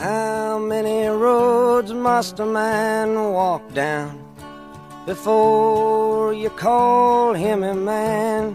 [0.00, 4.10] How many roads must a man walk down
[5.04, 8.54] before you call him a man?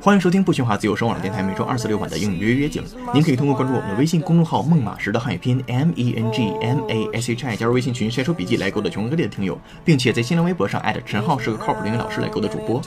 [0.00, 2.82] 欢迎收听不喧哗自由声网络电台每周二四六晚的英语约约景。
[3.12, 12.80] 您可以通过关注我们的微信公众号“孟马时”的汉语拼音 M E N G M A S H I 加入微信群晒出笔记来勾搭全国各地的听友，并且在新浪微博上艾特陈浩是个靠谱的英语老师来勾搭主播。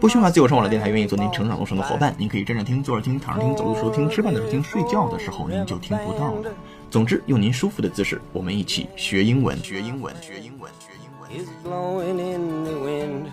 [0.00, 6.50] 不需要自由上网的电台愿意做您成长路上的伙伴，您可以站着听、坐着听、躺着听、走路时候听、吃饭的时候听、睡觉的时候您就听不到了。
[6.90, 11.28] 总之，用您舒服的姿势，我们一起学英文，学英文，学英文，学英文。
[11.30, 13.30] is blowing in the wind.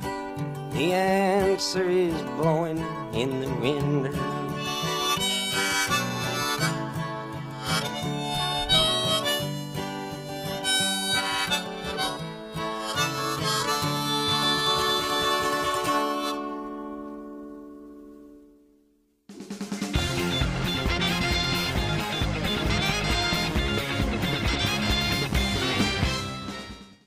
[0.72, 4.45] The answer is blowing in the wind.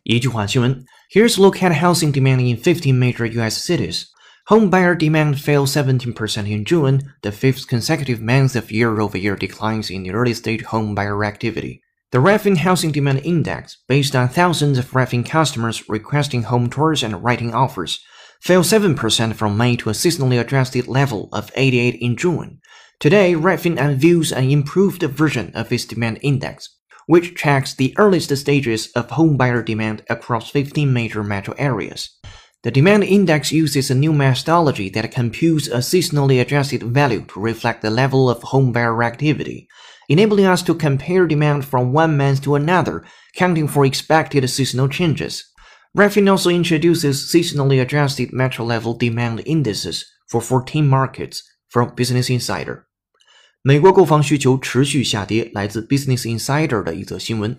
[0.09, 3.63] Here's a look at housing demand in 15 major U.S.
[3.63, 4.11] cities.
[4.47, 10.05] Home buyer demand fell 17% in June, the fifth consecutive month of year-over-year declines in
[10.05, 11.83] the early-stage home buyer activity.
[12.11, 17.23] The Redfin Housing Demand Index, based on thousands of Redfin customers requesting home tours and
[17.23, 18.03] writing offers,
[18.41, 22.61] fell 7% from May to a seasonally adjusted level of 88 in June.
[22.99, 26.78] Today, Redfin unveils an improved version of its demand index,
[27.09, 32.19] which tracks the earliest stages of home buyer demand across 15 major metro areas.
[32.65, 37.81] The demand index uses a new methodology that computes a seasonally adjusted value to reflect
[37.81, 39.69] the level of home buyer activity,
[40.11, 45.51] enabling us to compare demand from one month to another, counting for expected seasonal changes.
[45.97, 52.88] Refin also introduces seasonally adjusted metro level demand indices for 14 markets from Business Insider.
[53.63, 57.57] 美国购房需求持续下跌，来自 Business Insider 的一则新闻。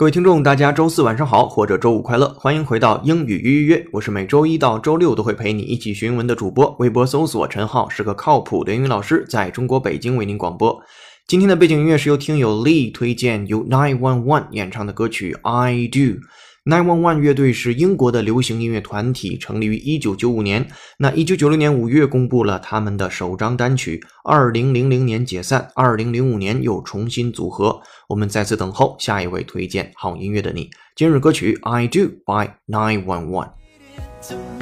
[0.00, 10.82] 各位听众，大家周四晚上好，或者周五快乐，欢迎回到英语约约约，我是每周一到周六都会陪你一起学英文的主播，微博搜索陈浩是个靠谱的英语老师，在中国北京为您广播。
[11.26, 16.22] 今天的背景音乐是由听友 Lee 推荐，由 Nine One One 演唱的歌曲 I Do。
[16.62, 20.68] Nine One One 乐队是英国的流行音乐团体，成立于一九九五年。
[20.98, 27.80] 那一九九六年五月公布了他们的首张单曲，二零零零年解散，二零零五年又重新组合。
[28.10, 30.68] 我们再次等候下一位推荐好音乐的你。
[30.94, 34.59] 今日歌曲 I Do by Nine One One。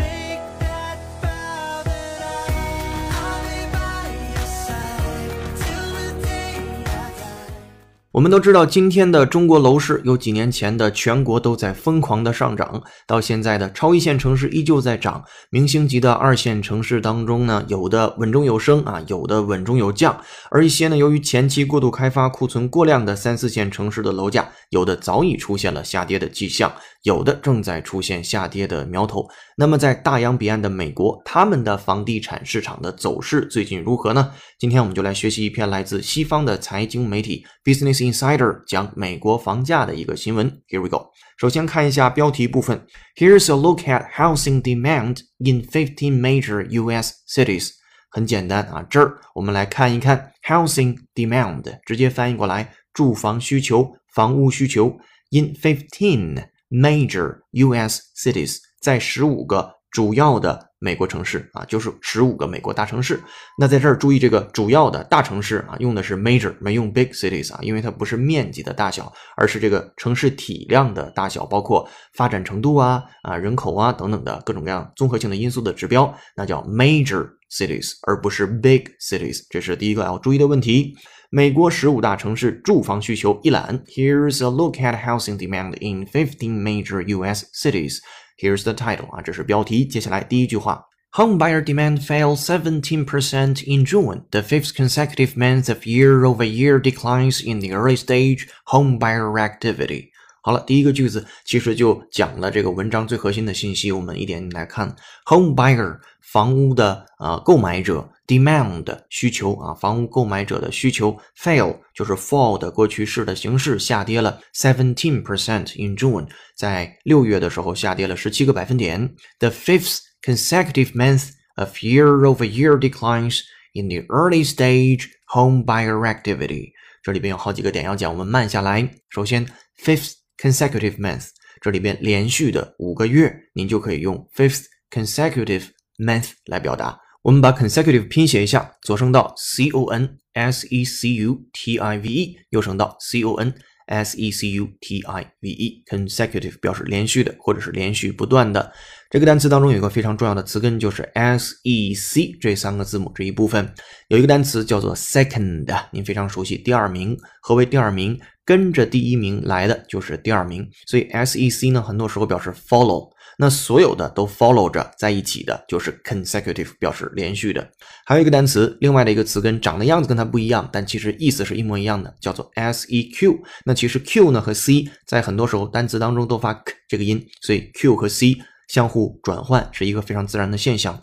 [8.11, 20.19] 我们都知道，今天的中国楼市有几年前的全国都在疯狂的上涨，到现在的超一线城市依旧在涨，明星级的二线城市当中呢，有的稳中有升啊，有的稳中有降，
[20.51, 29.29] 而一些呢，由于前期过度开发、库存过量的三四线城市的楼价，有的早已出现了下跌的迹象，有的正在出现下跌的苗头。
[29.61, 34.33] 那么在大洋彼岸的美国，他们的房地产市场的走势最近如何呢？
[34.57, 40.63] 今天我们就来学习一篇来自西方的财经媒体 Business Insider 讲美国房价的一个新闻。
[40.69, 41.09] Here we go。
[41.39, 42.87] 首先看一下标题部分
[43.17, 47.15] ，Here's a look at housing demand in 15 major U.S.
[47.29, 47.71] cities。
[48.11, 54.97] 很简单啊，这儿我们来看一看 housing demand，直接翻译过来，住房需求、房屋需求。
[55.33, 58.03] In 15 major U.S.
[58.17, 63.21] cities，在十五个主要的美国城市啊，就是十五个美国大城市。
[63.59, 79.41] 那在这儿注意这个主要的大城市啊，用的是 major，没用 big cities 啊，因为它不是面积的大小，而是这个城市体量的大小，包括发展程度啊、啊人口啊等等的各种各样综合性的因素的指标，那叫 major cities，而不是 big cities。
[79.51, 80.95] 这是第一个要注意的问题。
[81.31, 87.45] 美国十五大城市住房需求一览，Here's a look at housing demand in 15 major U.S.
[87.53, 87.99] cities.
[88.38, 89.86] Here's the title 啊，这是标题。
[89.86, 97.70] 接下来第一句话，Home buyer demand fell 17% in June, the fifth consecutive month of year-over-year declines in the
[97.70, 100.08] early stage home buyer activity.
[100.42, 104.94] 好了，第一个句子其实就讲了这个文章最核心的信息，我们一点一点来看。
[105.28, 116.28] Home buyer 房屋的啊、呃、购买者 ，demand 需求啊，房屋购买者的需求，fail 就是 fall 的过去式的形式，下跌了 seventeen percent in June，
[116.58, 119.16] 在六月的时候下跌了十七个百分点。
[119.40, 123.42] The fifth consecutive month of year-over-year declines
[123.74, 126.72] in the early stage home buyer activity。
[127.02, 128.90] 这里边有好几个点要讲，我们慢下来。
[129.10, 129.46] 首先，
[129.84, 131.28] fifth consecutive month，
[131.62, 135.66] 这里边连续的五个月，您就可以用 fifth consecutive
[135.98, 136.98] month 来表达。
[137.23, 143.23] 我们把 consecutive 拼写一下，左声道 c o n s e c u t i v e，右声道 c
[143.23, 143.53] o n
[143.87, 148.73] s e c u t i v e，consecutive 表示连续的或者是连续不断的。
[149.11, 153.75] 这个单词当中有一个非常重要的词根，就是 s e c 这三个字母这一部分。
[154.09, 157.19] 有一个单词叫做 second，您非常熟悉，第二名。
[157.43, 158.17] 何为第二名？
[158.45, 160.67] 跟着第一名来的就是第二名。
[160.87, 163.11] 所以 s e c 呢，很多时候表示 follow。
[163.41, 167.71] 那所有的都 follow 着在一起的，就是 consecutive，表示连续的。
[168.05, 173.39] 还有一个单词，另外的一个词根长的样子跟它不一样，但其实意思是一模一样的，叫做 seq。
[173.65, 178.37] 那其实 q 呢和 c 在很多时候单词当中都发 k 这个音，所以 q 和 c
[178.67, 181.01] 相互转换是一个非常自然的现象。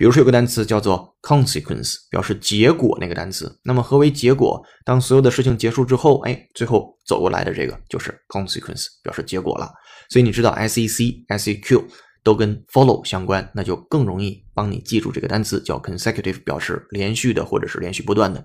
[0.00, 3.54] 比如说有个单词叫做 consequence，表示结果那个单词。
[3.62, 4.64] 那么何为结果？
[4.82, 9.70] 当所有的事情结束之后，哎，最后走过来的这个就是 consequence，表示结果了。
[10.08, 11.86] 所以你知道 S E C、S E Q
[12.24, 18.42] 都跟 follow 相关，那就更容易帮你记住这个单词，叫 consecutive，表示连续的或者是连续不断的。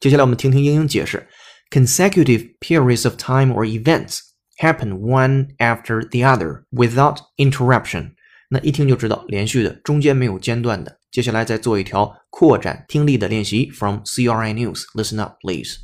[0.00, 1.26] 接下来我们听听英英解释
[1.72, 4.20] ：consecutive periods of time or events
[4.58, 8.12] happen one after the other without interruption。
[8.51, 10.99] 那一听就知道连续的，中间没有间断的。
[11.11, 15.77] 接下来再做一条扩展听力的练习，from CRI News。Listen up, please.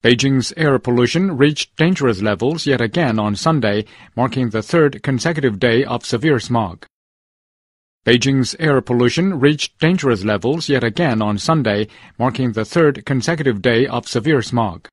[0.00, 3.84] Beijing's air pollution reached dangerous levels yet again on Sunday,
[4.14, 6.84] marking the third consecutive day of severe smog.
[8.06, 13.88] Beijing's air pollution reached dangerous levels yet again on Sunday, marking the third consecutive day
[13.88, 14.86] of severe smog.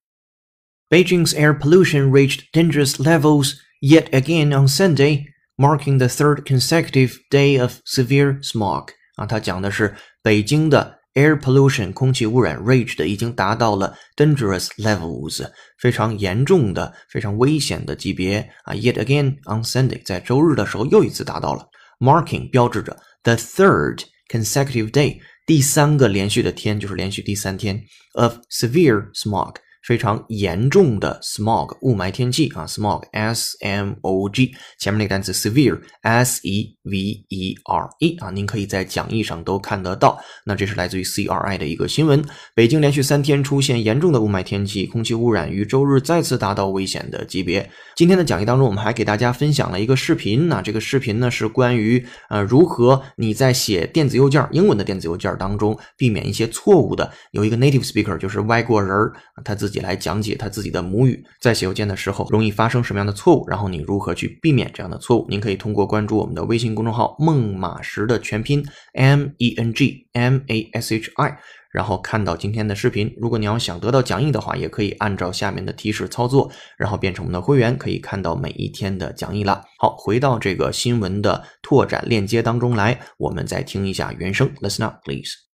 [0.92, 5.28] Beijing's air pollution reached dangerous levels yet again on Sunday,
[5.61, 8.89] marking the third consecutive day of severe smog.
[9.17, 15.47] 啊，它讲的是北京的 air pollution 空气污染 reached 已经达到了 dangerous levels
[15.79, 18.73] 非常严重的、非常危险的级别啊。
[18.73, 21.67] Yet again on Sunday 在周日的时候又一次达到了
[21.99, 27.83] ，marking 标志着 the third consecutive day 第三个连续的天就是连续第三天
[28.15, 37.25] of severe smog 非常严重的 smog 雾霾天气啊，smog s m o g 前面那个单词 severe s e v
[37.29, 40.21] e r e 啊，您可以在讲义上都看得到。
[40.45, 42.23] 那这是来自于 C R I 的一个新闻：
[42.55, 47.71] 北京连续三天出现严重的雾霾天气，空气污染于周日再次达到危险的级别。
[47.97, 50.49] 今天的讲义当中，我们还给大家分享了一个视频。
[50.49, 57.11] 那这个视频呢是关于呃如何你在写电子邮件英文的电子邮件当中避免一些错误的。
[57.33, 59.13] 有一个 native speaker 就是外国人儿，
[59.45, 65.25] 他自自己来讲解他自己的母语，在写邮件的时候容易发生什么样的错误，然后你如何去避免这样的错误。
[65.29, 71.39] 您可以通过关注我们的微信公众号“孟马识”的全拼 M E N G M A S H I，
[71.71, 73.15] 然后看到今天的视频。
[73.17, 79.63] 如果你要想得到讲义的话，也可以按照下面的提示操作，然后变成我们的会员，可以看到每一天的讲义了。
[79.79, 84.53] 好，回到这个新闻的拓展链接当中来，我们再听一下原声。
[84.61, 85.50] Listen up, please.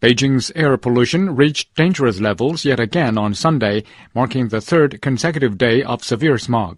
[0.00, 3.84] Beijing's air pollution reached dangerous levels yet again on Sunday,
[4.14, 6.76] marking the third consecutive day of severe smog.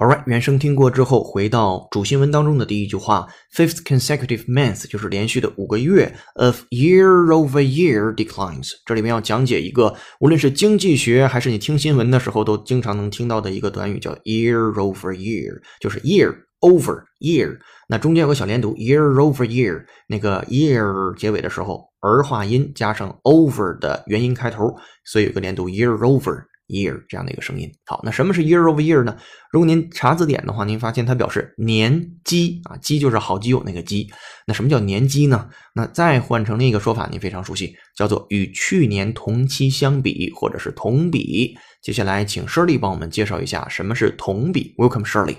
[0.00, 8.70] Alright，原声听过之后，回到主新闻当中的第一句话，fifth consecutive month 就是连续的五个月，of year-over-year declines。
[8.84, 17.58] 这里面要讲解一个，无论是经济学还是你听新闻的时候都经常能听到的一个短语，叫 year-over-year，就是 year over year。
[17.88, 26.43] 那中间有个小连读，year-over-year，那个 year 结尾的时候， 儿化音加上 over 的元音开头，所以有个连读 year-over。
[26.69, 27.69] year 这样的一个声音。
[27.85, 29.15] 好，那什么是 year over year 呢？
[29.51, 34.09] 如果您查字典的话，您发现它表示年基啊，基就是好基友那个基。
[34.47, 35.49] 那什么叫年基呢？
[35.75, 41.55] 那再换成另一个说法，您非常熟悉，叫做与去年同期相比，或者是同比。
[41.81, 44.73] 接下来，请 Shirley 帮我们介绍一下什么是同比。
[44.77, 45.37] Welcome Shirley。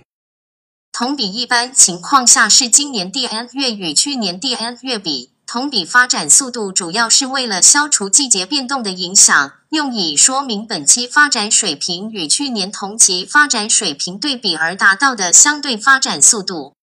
[0.92, 5.33] 同比一般情况下是今年第 n 月与去年第 n 月比。
[5.46, 16.74] 同比发展速度主要是为了消除季节变动的影响，用以说明本期发展水平与去年同期发展水平对比而达到的相对发展速度。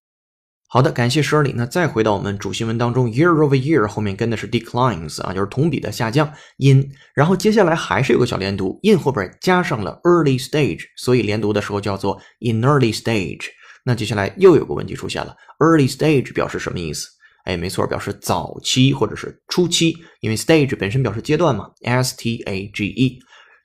[0.69, 1.53] 好的，感谢 Shirley。
[1.55, 6.91] 那再回到我们主新闻当中，year over year 后面跟的是 declines 啊，就是同比的下降 in。
[7.13, 13.47] 然后接下来还是有个小连读，in 后边加上了 early stage，所以连读的时候叫做 in early stage。
[13.83, 17.07] 那接下来又有个问题出现了，early stage 表示什么意思？
[17.45, 23.19] 哎，没错，表示早期或者是初期，因为 stage 本身表示阶段嘛，s t a g e。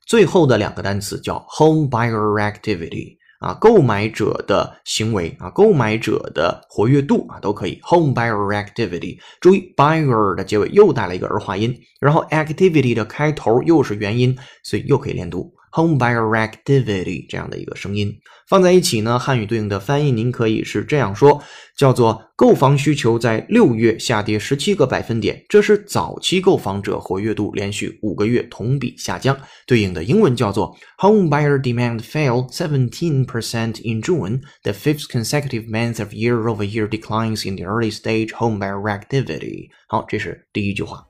[0.07, 3.17] 最后的两个单词叫 home buyer activity。
[3.39, 7.79] 啊，购买者的行为啊，购买者的活跃度啊，都可以。
[7.83, 18.17] Home buyer activity，注意 buyer 的结尾又带了一个儿化音，然后 activity 的开头又是元音，所以又可以连读 home buyer activity 这样的一个声音。
[18.49, 21.43] 放在一起呢，汉语对应的翻译您可以是这样说，
[21.77, 29.37] 叫做购房需求在六月下跌十七个百分点，这是早期购房者活跃度连续五个月同比下降。
[29.67, 37.57] 对应的英文叫做 Home buyer demand fell 17% in June, the fifth consecutive month of year-over-year declines in
[37.57, 39.71] the early stage home buyer activity。
[39.89, 41.05] 好，这是第一句话。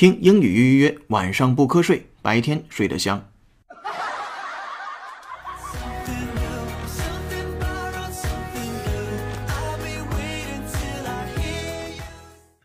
[0.00, 3.26] 听英语约约约，晚上不瞌睡，白天睡得香。
[5.72, 6.28] Something
[7.58, 9.16] borrowed, something new.
[9.48, 12.02] I'll be waiting till I hear you.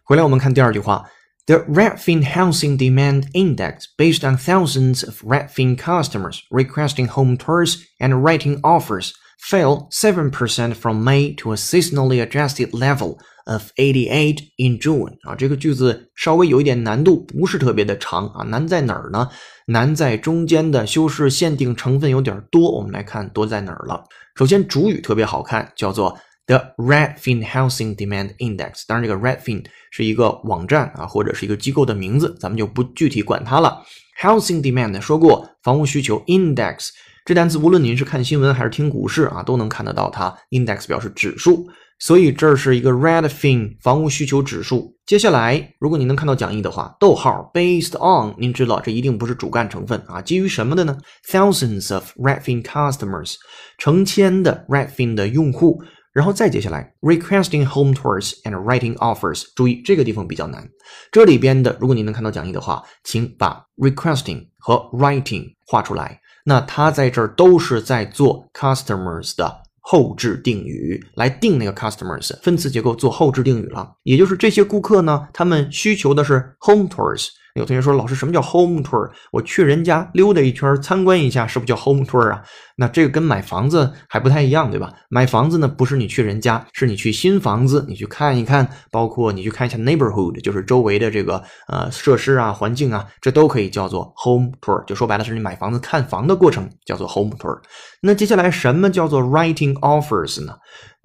[0.03, 1.09] 回来我们看第二句话。
[1.47, 8.59] The Redfin Housing Demand Index, based on thousands of Redfin customers requesting home tours and writing
[8.61, 15.12] offers, fell 7% from May to a seasonally adjusted level Of 88 in June.
[15.22, 18.44] 啊，这个句子稍微有一点难度，不是特别的长啊。
[18.44, 19.28] 难在哪儿呢？
[19.66, 22.70] 难在中间的修饰限定成分有点多。
[22.70, 24.04] 我们来看多在哪儿了。
[24.36, 33.82] 首先，主语特别好看，叫做 The Redfin Housing Demand Index，当然这个 Redfin 是一个网站啊，或者是一个机构的名字，咱们就不具体管它了。
[34.20, 36.90] Housing Demand 说过，房屋需求 Index
[37.24, 40.32] 这单词，无论您是看新闻还是听股市啊，都能看得到它。
[40.50, 41.66] Index 表示指数，
[41.98, 44.94] 所以这是一个 Redfin 房屋需求指数。
[45.06, 50.98] 接下来，如果你能看到讲义的话，逗号 based on，您知道这一定不是主干成分啊，基于什么的呢
[51.30, 53.36] ？Thousands of Redfin customers，
[53.78, 55.82] 成千的 Redfin 的用户。
[56.12, 59.44] 然后再接下来，requesting home tours and writing offers。
[59.54, 60.66] 注意这个地方比较难，
[61.12, 66.18] 这里边的如果您能看到讲义的话，请把 requesting 和 writing 画出来。
[66.46, 73.88] 那它在这儿都是在做 customers 的后置定语，来定那个 customers 分词结构做后置定语了。
[74.02, 77.28] 也就是这些顾客呢，他们需求的是 home tours。
[77.56, 79.10] 有同学说，老师，什么叫 home tour？
[79.32, 82.42] 我去人家溜达一圈，参观一下，是不是叫 home tour 啊？
[82.76, 84.92] 那这个跟买房子还不太一样，对吧？
[85.08, 94.84] 买房子呢，不是你去人家，是你去新房子，你去看一看，包括你去看一下 neighborhood，就是周围的这个呃设施啊、环境啊，这都可以叫做 home tour。
[94.84, 97.58] 就说白了，是你买房子看房的过程，叫做 home tour。
[98.02, 100.54] 那接下来什么叫做 writing offers 呢？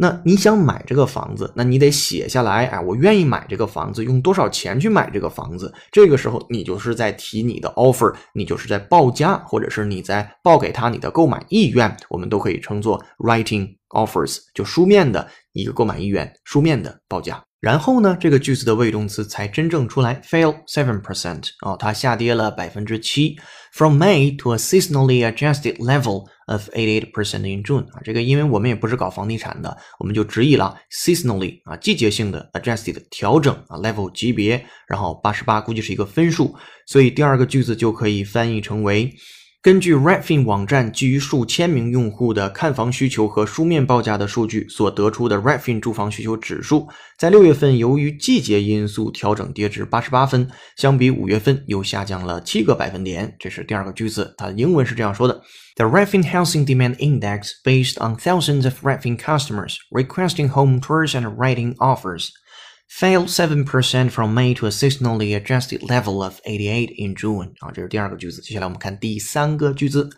[0.02, 5.72] 那你想买这个房子，那你得写下来，哎，我愿意买这个房子，用多少钱去买这个房子？
[5.92, 17.40] 这个时候你就是在提你的 offer，你就是在报价，或者是你在报给他你的购买意愿，我们都可以称作 writing offers，就书面的一个购买意愿，书面的报价。
[17.62, 23.38] 然后呢，这个句子的谓语动词才真正出来，fell seven percent 哦，它下跌了百分之七
[23.72, 32.50] ，from May to a seasonally adjusted level of eighty eight percent in June 啊，这个因为我们也不是搞房地产的，我们就直译了 seasonally 啊，季节性的
[32.54, 36.56] adjusted 调整啊 level 级别，然后八十八估计是一个分数，
[36.88, 39.14] 所以第二个句子就可以翻译成为。
[39.64, 46.88] 根据 Redfin 网站基于数千名用户的看房需求和书面报价的数据所得出的 Redfin 住房需求指数，
[47.20, 53.36] 在六月份由于季节因素调整跌至八十八分，相比五月份又下降了七个百分点。
[53.38, 55.40] 这是第二个句子，它的英文是这样说的
[55.76, 61.76] ：The Redfin Housing Demand Index, based on thousands of Redfin customers requesting home tours and writing
[61.76, 62.30] offers.
[62.91, 67.53] Fell 7% from May to a seasonally adjusted level of 88 in June.
[67.59, 68.41] 啊，这是第二个句子。
[68.41, 70.09] 接下来我们看第三个句子。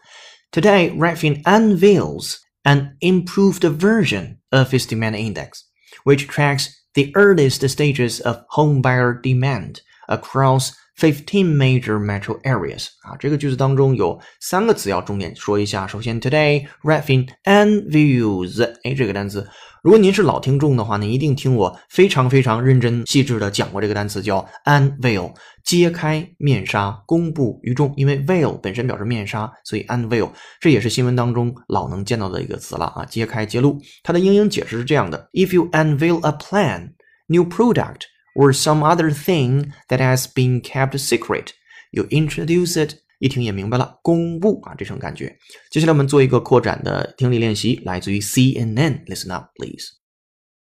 [0.53, 5.63] Today, Redfin unveils an improved version of its demand index,
[6.05, 15.87] which tracks the earliest stages of home buyer demand across 15 major metro areas 啊，这个句子当中有三个词要重点说一下。
[15.87, 19.47] 首先，Today Redfin unveils，哎，这个单词，
[19.84, 25.34] 如果您是老听众的话，您一定听我非常非常认真细致的讲过这个单词，叫 unveil，
[25.66, 27.94] 揭开面纱，公布于众。
[27.98, 33.78] 因为 veil 本身表示面纱，所以 unveil 这也是新闻当中老能见到的一个词了啊，揭开、揭露。
[34.04, 36.94] 它的英英解释是这样的：If you unveil a plan,
[37.28, 38.04] new product
[38.38, 41.48] or some other thing that has been kept secret,
[41.92, 45.37] you introduce it 一听也明白了，公布啊这种感觉。
[45.71, 49.87] 接下来我们做一个扩展的听力练习，来自于 CNN。Listen up, please.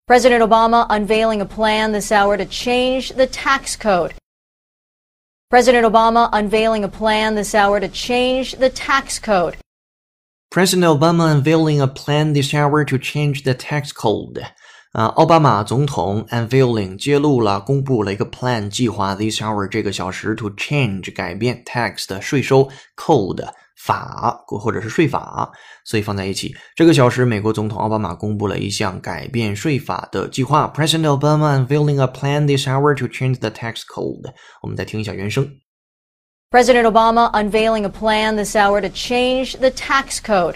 [0.08, 4.14] President Obama unveiling a plan this hour to change the tax code.
[5.50, 9.58] President Obama unveiling a plan this hour to change the tax code.
[10.52, 14.46] President Obama unveiling a plan this hour to change the tax code.
[14.95, 23.45] 啊，奥巴马总统 unveiling 揭露了、公布了一个 plan 计划，this hour 这个小时 to change 改变 tax 的税收 code
[23.77, 25.51] 法或者是税法，
[25.85, 26.55] 所以放在一起。
[26.77, 34.33] 这个小时，美国总统奥巴马公布了一项改变税法的计划，President Obama unveiling a plan this hour to change the tax code。
[34.63, 35.45] 我们再听一下原声。
[36.53, 40.55] President Obama unveiling a plan this hour to change the tax code.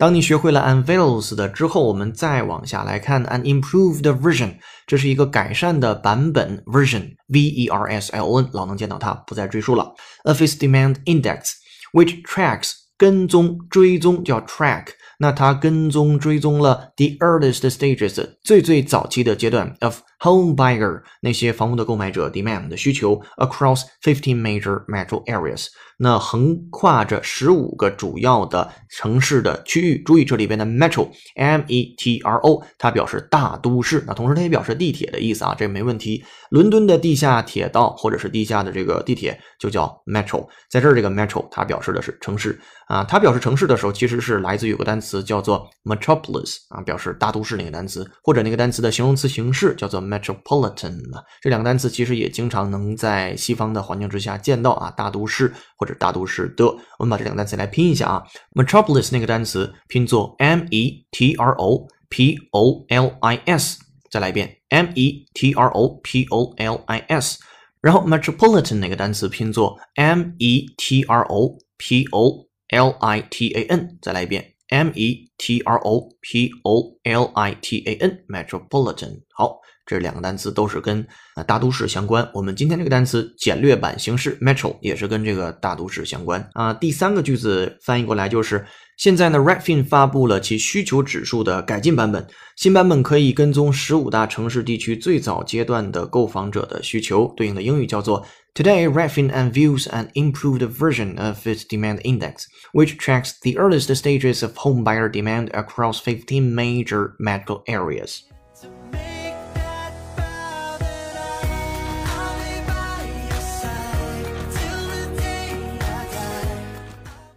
[0.00, 4.54] 当你学会了 unveils 的之后，我们再往下来看 an improved version，
[4.86, 9.92] 这是一个改善的版本 version，v e r s i o n，老能见到它，不再赘述了。
[10.24, 14.86] Office demand index，which tracks 跟踪追踪叫 track，
[15.18, 25.66] 那它跟踪追踪了 the earliest stages 最最早期的阶段 of home buyer 那些房屋的购买者 demand 的需求 across fifteen major metro areas。
[26.02, 30.02] 那横跨着十五个主要的城市的区域。
[30.02, 36.24] 注意这里边的 metro，m e t r o，它表示大都市，那同时它也表示地铁的意思啊，这没问题。
[36.48, 56.66] 伦敦的地下铁道或者是地下的这个地铁就叫 metro，在这儿这个 metro 它表示的是城市啊，它表示城市的时候其实是来自于有个单词叫做 metropolis 啊，表示大都市那个单词，或者那个单词的形容词形式叫做 metropolitan 啊，这两个单词其实也经常能在西方的环境之下见到啊，大都市或者大都市的。
[56.98, 58.22] 我们把这两个单词来拼一下啊
[58.54, 63.78] ，metropolis 那个单词拼作 m e t r o p o l i s，
[64.10, 67.38] 再来一遍 m e t r o p o l i s，
[67.80, 74.90] 然后 metropolitan 那个单词拼作 m e t r o p o l i t a n，再来一遍 m
[74.94, 79.22] e t r o p o l i t a n，metropolitan。
[79.32, 79.60] 好。
[79.90, 81.04] 这两个单词都是跟
[81.34, 82.28] 啊大都市相关。
[82.32, 86.72] 我们今天这个单词简略版形式 metro 也是跟这个大都市相关啊。
[86.72, 88.64] 第三个句子翻译过来就是：
[88.96, 103.92] 现在呢，refin 发布了其需求指数的改进版本，新版本可以跟踪十五大城市地区最早阶段的购房者的需求，对应的英语叫做 Today Redfin unveils an improved version of its demand index, which tracks the earliest
[103.96, 108.20] stages of home buyer demand across 15 major metro areas.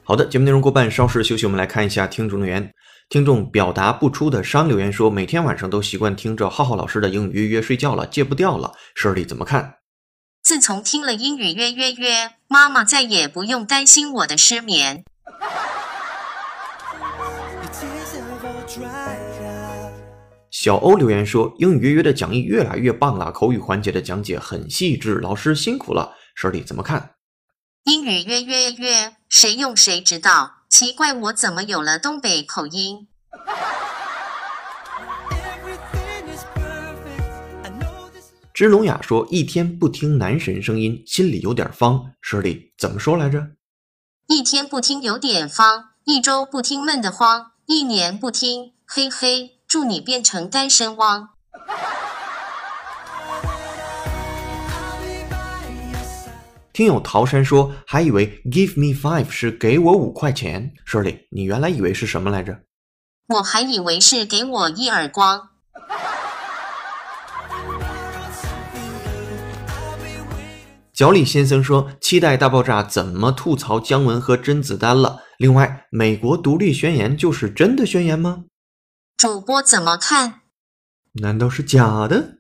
[0.06, 2.74] 好的，节目内容过半，稍事休息，我们来看一下听众留言。
[3.08, 8.74] 听众表达不出的伤留言说，每天晚上都习惯听着浩浩老师的英语约约睡觉了，戒不掉了。
[8.96, 9.76] 舍里怎么看？
[10.44, 15.06] 自从听了英语约约约，妈妈再也不用担心我的失眠。
[20.52, 26.12] 小欧留言说，英语约约的讲义越来越棒了，口语环节的讲解很细致，老师辛苦了。
[26.36, 27.12] 舍里怎么看？
[27.84, 30.60] 英语约约约，谁用谁知道。
[30.70, 33.10] 奇怪，我怎么有了东北口音
[35.30, 37.24] ？Everything is perfect.
[37.64, 38.32] I know this.
[38.54, 42.14] 芝龙雅说，一天不听男神声音，心里有点慌。
[42.22, 43.50] 舍里怎么说来着？
[44.28, 51.33] 一天不听有点方，一周不听闷得慌，一年不听，嘿嘿，祝你变成单身汪。
[56.74, 60.74] 听友桃山说，还以为 give me five 是给我五块钱。
[60.88, 62.64] Shirley，，你原来以为是什么来着？
[63.28, 65.50] 我还以为是给我一耳光。
[70.92, 75.22] 脚里先生说，期待大爆炸怎么吐槽姜文和甄子丹了。
[75.38, 78.46] 另外，美国独立宣言就是真的宣言吗？
[79.16, 80.42] 主播怎么看？
[81.22, 82.40] 难道是假的？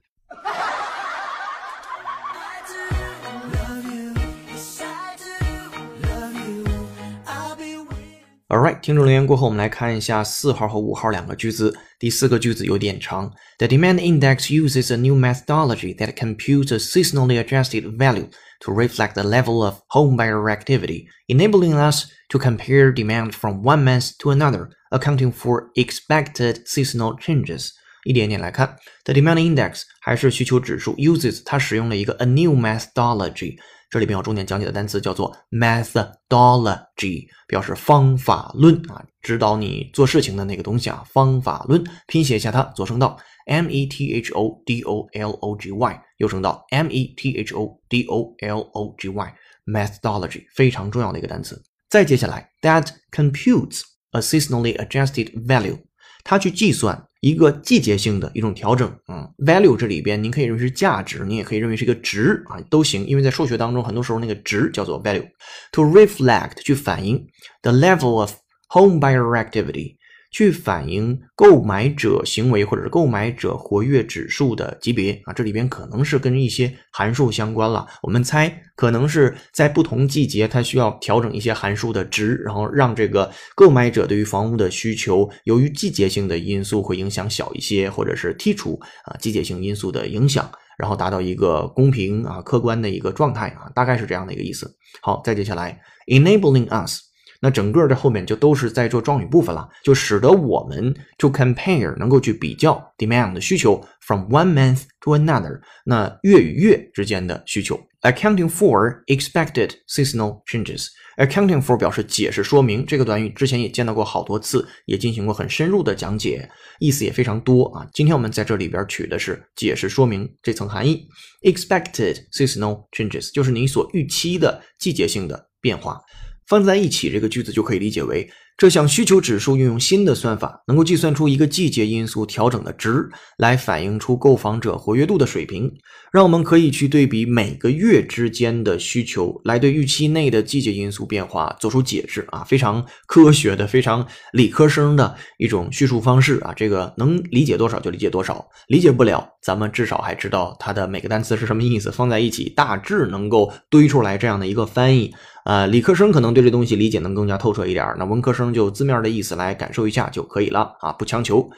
[8.52, 11.76] Alright，听众留言过后，我们来看一下四号和五号两个句子。
[11.98, 13.30] 第四个句子有点长。
[13.58, 18.30] The demand index uses a new methodology that computes a seasonally adjusted value
[18.60, 23.84] to reflect the level of home buyer activity, enabling us to compare demand from one
[23.84, 27.72] month to another, accounting for expected seasonal changes.
[28.04, 33.58] 一点点来看，the demand index 还是需求指数 uses 它使用了一个 a new methodology，
[33.93, 41.83] 这里边要重点讲解的单词叫做 methodology，表示方法论啊，指导你做事情的那个东西啊，方法论。
[42.07, 47.53] 拼写一下它，左声道 m e t h o d o l o g y，右声道 m e t h
[47.53, 51.61] o d o l o g y，methodology 非常重要的一个单词。
[51.87, 55.77] 再接下来，that computes a seasonally adjusted value，
[56.23, 58.89] 它去计算一个季节性的一种调整。
[59.07, 63.05] 嗯，value 这里边您可以认为是价值，您也可以认为是一个值啊，都行。
[63.05, 65.27] 因为在数学当中，很多时候那个值叫做 value。
[65.73, 67.25] To reflect 去反映
[67.61, 68.33] the level of
[68.69, 69.95] home buyer activity，
[70.33, 77.87] 去反映购买者行为或者是购买者活跃指数的级别啊，这里边可能是跟一些函数相关了。
[78.01, 90.51] 我们猜可能是在不同季节，它需要调整一些函数的值，然后让这个购买者对于房屋的需求，由于季节性的因素会影响小一些，或者是剔除啊季节性因素的影响。
[90.75, 94.75] 然后达到一个公平啊、客观的一个状态啊，大概是这样的一个意思。
[95.03, 96.99] 好，再接下来，enabling us，
[97.43, 110.87] 那整个这后面就都是在做状语部分了，就使得我们 to compare 能够去比较 demand 的需求 from one month to another，那月与月之间的需求，accounting for expected seasonal changes。
[111.17, 117.85] accounting for 表示解释说明，这个短语之前也见到过好多次，也进行过很深入的讲解，意思也非常多啊。
[117.93, 121.05] 今天我们在这里边取的是解释说明这层含义。
[121.41, 125.99] expected seasonal changes 就是你所预期的季节性的变化，
[126.47, 128.29] 放在一起这个句子就可以理解为。
[128.55, 135.71] 这项需求指数运用新的算法，能够计算出一个季节因素调整的值，来反映出购房者活跃度的水平，
[136.11, 155.13] 让我们可以去对比每个月之间的需求，来对预期内的季节因素变化做出解释啊，非常科学的、非常理科生的一种叙述方式啊，这个能理解多少就理解多少，理解不了，咱们至少还知道它的每个单词是什么意思，放在一起大致能够堆出来这样的一个翻译。
[155.45, 161.48] 呃，理科生可能对这东西理解能更加透彻一点，那文科生就字面的意思来感受一下就可以了啊，不强求。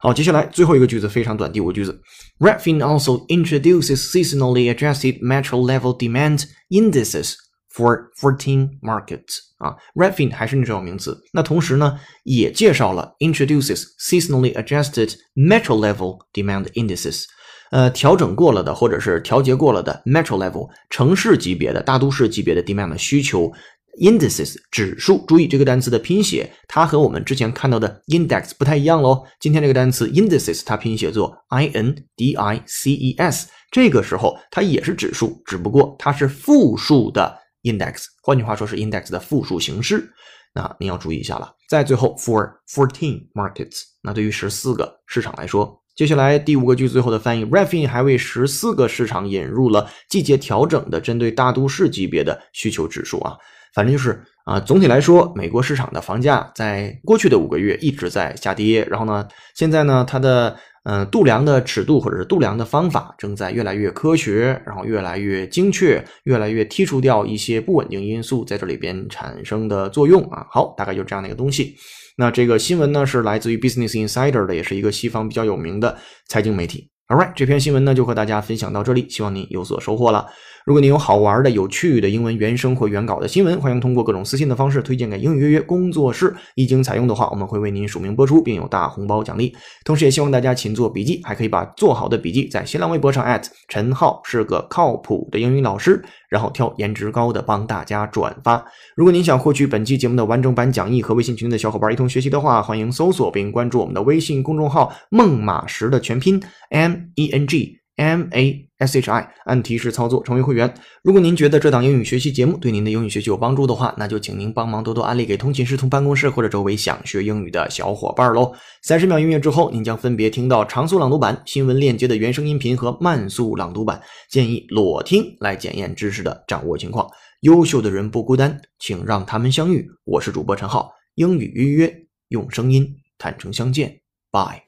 [0.00, 2.00] 好，接下来最后一个句子非常短，第五个句子，
[2.38, 7.34] Redfin also introduces seasonally adjusted metro level demand indices
[7.74, 17.24] for 14 markets 啊，Redfin 还是那种名词，那同时呢也介绍了 introduces seasonally adjusted metro level demand indices。
[17.70, 23.52] 呃，调整过了的，或者是调节过了的 metro level 城市级别的大都市级别的 demand 需求
[23.99, 29.23] indices 指数，注意这个单词的拼写，它和我们之前看到的 index 不太一样喽。
[29.39, 40.11] 今天这个单词 indices 它拼写作 i n d i c e s，这个时候它也是指数，只不过它是复数的 index，换句话说是 index 的复数形式。
[40.55, 41.51] 那您要注意一下了。
[41.67, 45.79] 在最后 for fourteen markets，那对于十四个市场来说。
[45.95, 53.37] 接下来第五个句子最后的翻译，Refin 还为十四个市场引入了季节调整的针对大都市级别的需求指数啊，
[53.73, 70.45] 反正就是啊，总体来说，美国市场的房价在过去的五个月一直在下跌，然后呢，现在呢，它的嗯度量的尺度或者是度量的方法正在越来越科学，然后越来越精确，越来越剔除掉一些不稳定因素在这里边产生的作用啊。
[70.51, 71.75] 好，大概就这样的一个东西。
[72.17, 76.89] 那这个新闻呢是来自于 Business Insider 的，也是一个西方比较有名的财经媒体。
[77.07, 80.27] All right，这篇新闻呢就和大家分享到这里，希望您有所收获了。
[80.65, 86.33] 如果您有好玩的、有趣的英文原声或原稿的新闻，欢迎通过各种私信的方式推荐给英语约约工作室。
[86.55, 89.53] 一经采用的话，我们会为您署名播出，并有大红包奖励。
[89.83, 93.25] 同时，也希望大家勤做笔记，还可以把做好的笔记在新浪微博上
[93.67, 98.63] 陈浩是个靠谱的英语老师，然后挑颜值高的帮大家转发。
[98.95, 107.82] 如果您想获取本期节目的完整版讲义和微信群的小伙伴一同学习的话，欢迎搜索并关注我们的微信公众号“孟马识”的全拼 M E N G。
[107.95, 110.73] M A S H I，按提示操作成为会员。
[111.03, 118.51] 如果您觉得这档英语学习节目对您的英语学习有帮助的话，那就请您帮忙多多安利给通勤师、同办公室或者周围想学英语的小伙伴喽。
[118.81, 124.01] 三十秒音乐之后，您将分别听到长速朗读版、新闻链接的原声音频和慢速朗读版。
[124.27, 127.07] 建议裸听来检验知识的掌握情况。
[127.41, 129.87] 优秀的人不孤单，请让他们相遇。
[130.05, 131.93] 我是主播陈浩，英语预约，
[132.29, 133.99] 用声音坦诚相见。
[134.31, 134.62] Bye。